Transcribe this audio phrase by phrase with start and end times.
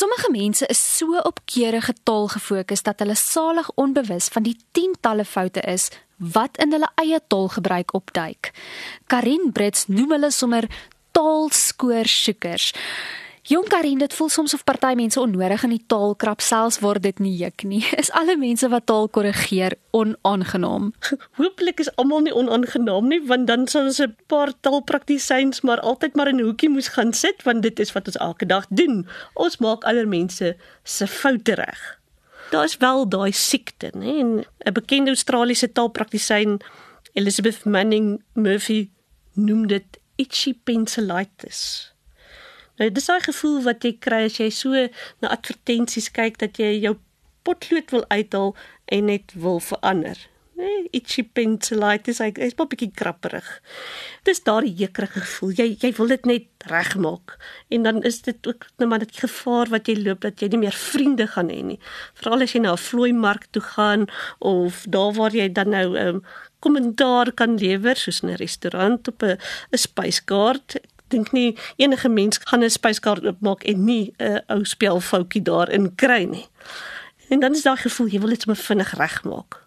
[0.00, 5.24] Sommige mense is so op keurige taal gefokus dat hulle salig onbewus van die tientalle
[5.28, 8.52] foute is wat in hulle eie taalgebruik opduik.
[9.12, 10.68] Karin Brits noem hulle sommer
[11.12, 12.70] taalskoorsoekers.
[13.42, 17.06] Jong Karin, dit voel soms of party mense onnodig in die taal krap selfs word
[17.06, 17.80] dit nie juk nie.
[18.00, 20.90] Is alle mense wat taal korrigeer onaangenaam?
[21.40, 26.20] Hooplik is almal nie onaangenaam nie, want dan sal ons 'n paar taalpraktisyns maar altyd
[26.20, 29.08] maar in 'n hoekie moes gaan sit want dit is wat ons elke dag doen.
[29.34, 31.80] Ons maak ander mense se foute reg.
[32.50, 34.20] Daar's wel daai siekte, nê?
[34.20, 36.60] 'n Bekende Australiese taalpraktisyn,
[37.14, 38.90] Elizabeth Manning Murphy,
[39.34, 41.89] noem dit itchy pencilitis.
[42.80, 44.86] Nou dis daai gevoel wat jy kry as jy so
[45.20, 46.96] na advertensies kyk dat jy jou
[47.44, 48.54] potlood wil uithaal
[48.96, 50.16] en net wil verander.
[50.60, 53.48] Nee, itchy pencilitis, hy is 'n bietjie krapperig.
[54.28, 55.52] Dis daardie jekerige gevoel.
[55.56, 57.38] Jy jy wil dit net regmaak.
[57.68, 60.58] En dan is dit ook net maar dit gevaar wat jy loop dat jy nie
[60.58, 61.78] meer vriende gaan hê nie.
[62.14, 64.06] Veral as jy na 'n vlooi mark toe gaan
[64.38, 66.20] of daar waar jy dan nou 'n um, ehm,
[66.60, 69.38] kommentaar kan lewer soos 'n restaurant op 'n
[69.72, 70.76] 'n spyskaart
[71.10, 76.24] dink nie enige mens gaan 'n spyskaart oopmaak en nie 'n ou spelfoutjie daarin kry
[76.24, 76.46] nie.
[77.28, 79.66] En dan is daar gevoel jy wil dit sommer vinnig regmaak.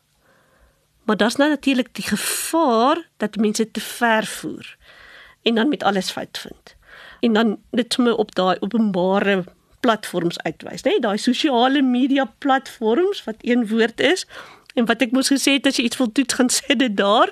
[1.04, 4.78] Maar daar's nou natuurlik die gevaar dat mense te ver voer
[5.42, 6.76] en dan met alles fout vind.
[7.20, 9.44] En dan dit sommer op daai openbare
[9.80, 10.90] platforms uitwys, nê?
[10.90, 14.26] Nee, daai sosiale media platforms wat een woord is
[14.74, 17.32] en wat ek moes gesê het as jy iets wil toets gaan sê dit daar.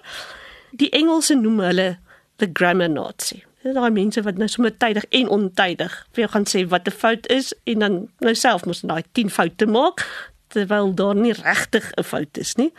[0.71, 1.87] Die Engelse noem hulle
[2.35, 3.43] the grammar nazi.
[3.61, 6.97] Dis daai mense wat nou sommer tydig en ontydig vir jou gaan sê wat 'n
[7.01, 10.01] fout is en dan nou self moet daai 10 foute maak
[10.47, 12.73] terwyl daar nie regtig 'n fout is nie.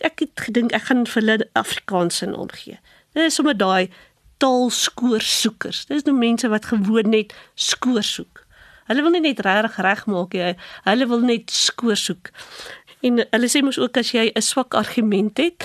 [0.00, 2.78] Ek het gedink ek gaan vir hulle Afrikaans in omgee.
[3.12, 3.90] Dit is sommer daai
[4.36, 5.86] taalskoorsoekers.
[5.86, 8.46] Dis nou mense wat gewoon net skoor soek.
[8.86, 10.54] Hulle wil nie net regtig regmaak nie.
[10.84, 12.30] Hulle wil net skoor soek.
[13.00, 15.64] En hulle sê mos ook as jy 'n swak argument het,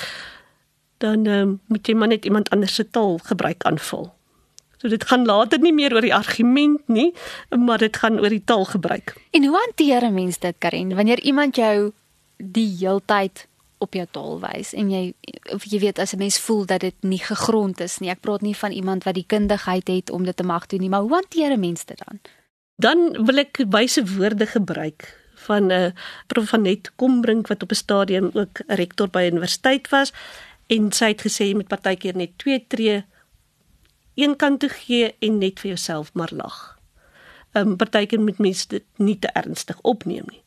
[0.98, 4.19] dan um, moet jy maar net iemand anders se taal gebruik aanvul.
[4.80, 7.14] So dit gaan later nie meer oor die argument nie,
[7.52, 9.16] maar dit gaan oor die taalgebruik.
[9.36, 11.92] En hoe hanteer 'n mens dit, Karen, wanneer iemand jou
[12.38, 13.48] die heeltyd
[13.78, 15.14] op jou taal wys en jy
[15.56, 18.10] of jy weet as 'n mens voel dat dit nie gegrond is nie.
[18.10, 20.89] Ek praat nie van iemand wat die kundigheid het om dit te mag doen nie,
[20.89, 22.20] maar hoe hanteer 'n mens dit dan?
[22.76, 25.92] Dan wil ek wyse woorde gebruik van 'n uh,
[26.28, 30.14] prof van net Kombrink wat op 'n stadium ook 'n rektor by universiteit was
[30.68, 33.06] en sy het gesê jy moet partykeer net twee tree
[34.22, 36.78] een kant toe gee en net vir jouself maar lag.
[37.52, 40.44] Ehm um, partykeer moet mense dit nie te ernstig opneem nie.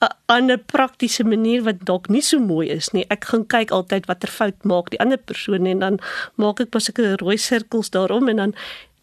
[0.00, 3.04] 'n ander praktiese manier wat dalk nie so mooi is nie.
[3.08, 5.98] Ek gaan kyk altyd watter fout maak die ander persoon en dan
[6.40, 8.54] maak ek ek 'n rooi sirkels daarom en dan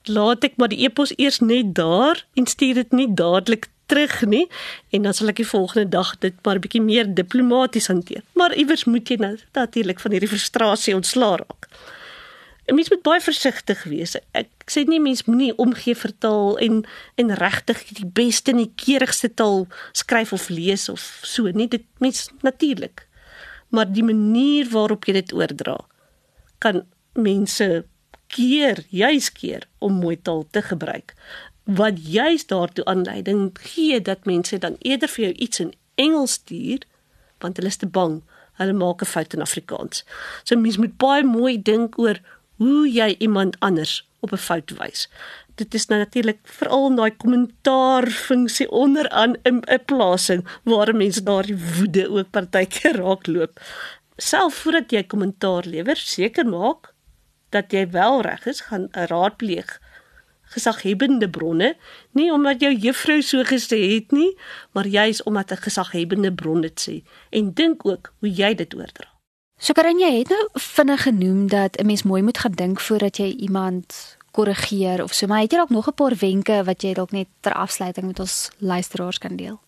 [0.04, 4.48] laat ek maar die epos eers net daar en stuur dit nie dadelik terug nie
[4.90, 8.24] en dan sal ek die volgende dag dit maar 'n bietjie meer diplomaties hanteer.
[8.34, 11.70] Maar iewers moet jy nou natuurlik van hierdie frustrasie ontslaa raak.
[12.68, 14.16] 'n mens moet baie versigtig wees.
[14.16, 16.84] Ek, ek sê nie mens moenie omgee vir taal en
[17.16, 21.68] en regtig die beste en die keurigste taal skryf of lees of so nie.
[21.68, 23.08] Dit mens natuurlik.
[23.70, 25.78] Maar die manier waarop jy dit oordra
[26.60, 26.84] kan
[27.14, 27.86] mense
[28.28, 31.16] keer, juis keer om mooi taal te gebruik.
[31.64, 36.84] Wat juis daartoe aanleiding gee dat mense dan eerder vir jou iets in Engels stuur
[37.40, 38.22] want hulle is te bang
[38.58, 40.04] hulle maak 'n fout in Afrikaans.
[40.44, 42.18] So mense moet baie mooi dink oor
[42.58, 45.10] hoe jy iemand anders op 'n fout wys.
[45.56, 52.10] Dit is nou natuurlik veral daai kommentaar funksie onderaan 'n plasing waar mense daardie woede
[52.10, 53.60] ook partykeer raakloop.
[54.18, 56.94] Self voordat jy kommentaar lewer, seker maak
[57.50, 59.80] dat jy wel reg is, gaan raadpleeg
[60.48, 61.76] gesaghebende bronne,
[62.12, 64.32] nie omdat jou juffrou so gesê het nie,
[64.72, 69.17] maar juis omdat 'n gesaghebende bron dit sê en dink ook hoe jy dit oordra.
[69.58, 73.18] So Karin, jy het nou vinnig genoem dat 'n mens mooi moet gaan dink voordat
[73.18, 76.94] jy iemand korrigeer of so, maar het jy dalk nog 'n paar wenke wat jy
[76.94, 79.60] dalk net ter afsluiting met ons luisteraars kan deel?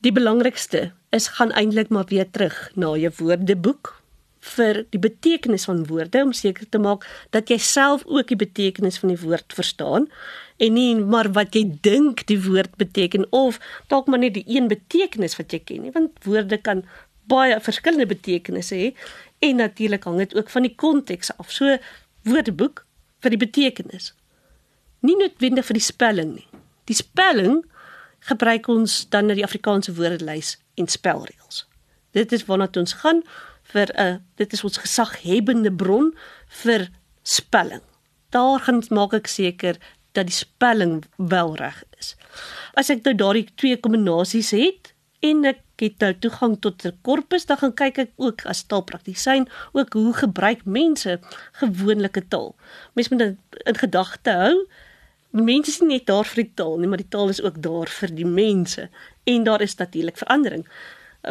[0.00, 4.02] Die belangrikste is gaan eintlik maar weer terug na jou woordeboek
[4.40, 8.98] vir die betekenis van woorde om seker te maak dat jy self ook die betekenis
[8.98, 10.08] van die woord verstaan
[10.56, 14.68] en nie maar wat jy dink die woord beteken of dalk maar net die een
[14.68, 16.84] betekenis wat jy ken nie want woorde kan
[17.30, 18.90] baie verskillende betekenisse hê
[19.38, 21.50] en natuurlik hang dit ook van die konteks af.
[21.52, 21.78] So
[22.22, 22.84] woordeboek
[23.22, 24.12] vir die betekenis.
[25.00, 26.48] Nie noodwendig vir die spelling nie.
[26.86, 27.64] Die spelling
[28.26, 31.66] gebruik ons dan na die Afrikaanse woordelys en spelreëls.
[32.16, 33.22] Dit is waarna ons gaan
[33.72, 36.14] vir 'n uh, dit is ons gesaghebende bron
[36.62, 36.88] vir
[37.22, 37.82] spelling.
[38.30, 39.76] Daar gaan maak ek seker
[40.12, 42.16] dat die spelling wel reg is.
[42.76, 44.92] as ek nou daardie twee kombinasies het
[45.30, 49.48] en ek het nou toegang tot 'n korpus, dan gaan kyk ek ook as taalpraktisyn
[49.72, 51.20] ook hoe gebruik mense
[51.52, 52.54] gewone taal.
[52.94, 54.66] Mense moet in, in gedagte hou
[55.44, 57.90] mense is nie net daar vir die taal nie, maar die taal is ook daar
[57.92, 58.88] vir die mense.
[59.24, 60.64] En daar is natuurlik verandering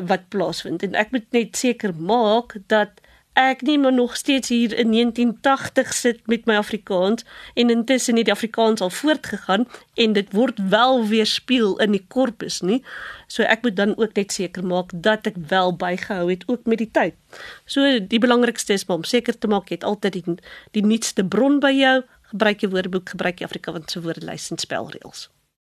[0.10, 0.84] wat plaasvind.
[0.84, 3.02] En ek moet net seker maak dat
[3.36, 8.26] ek nie maar nog steeds hier in 1980 sit met my Afrikaans en intussen het
[8.30, 12.82] die Afrikaans al voortgegaan en dit word wel weer speel in die korpus nie.
[13.28, 16.80] So ek moet dan ook net seker maak dat ek wel bygehou het ook met
[16.80, 17.20] die tyd.
[17.66, 20.38] So die belangrikste is om seker te maak jy het altyd die
[20.72, 25.30] die nuutste bron by jou, gebruik jou woordeboek, gebruik die Afrikaanse woordelys en spelreëls.